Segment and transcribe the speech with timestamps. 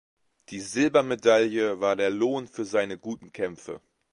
[0.49, 3.81] Die Silbermedaille war der Lohn für seine guten Kämpfe.